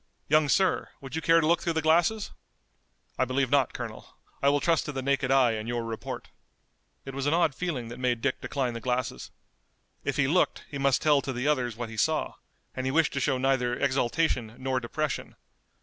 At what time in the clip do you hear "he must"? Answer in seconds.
10.67-11.03